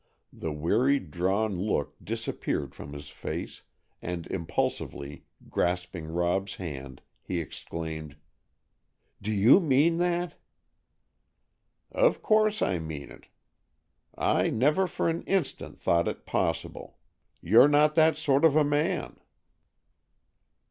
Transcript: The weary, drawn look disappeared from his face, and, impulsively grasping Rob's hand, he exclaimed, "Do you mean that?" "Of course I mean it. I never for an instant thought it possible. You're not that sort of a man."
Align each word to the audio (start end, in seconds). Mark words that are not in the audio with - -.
The 0.33 0.51
weary, 0.51 0.97
drawn 0.97 1.59
look 1.59 1.93
disappeared 2.03 2.73
from 2.73 2.93
his 2.93 3.09
face, 3.11 3.61
and, 4.01 4.25
impulsively 4.31 5.25
grasping 5.47 6.07
Rob's 6.07 6.55
hand, 6.55 7.03
he 7.21 7.39
exclaimed, 7.39 8.17
"Do 9.21 9.31
you 9.31 9.59
mean 9.59 9.97
that?" 9.97 10.37
"Of 11.91 12.23
course 12.23 12.63
I 12.63 12.79
mean 12.79 13.11
it. 13.11 13.27
I 14.17 14.49
never 14.49 14.87
for 14.87 15.07
an 15.07 15.21
instant 15.25 15.79
thought 15.79 16.07
it 16.07 16.25
possible. 16.25 16.97
You're 17.39 17.67
not 17.67 17.93
that 17.93 18.17
sort 18.17 18.43
of 18.43 18.55
a 18.55 18.63
man." 18.63 19.19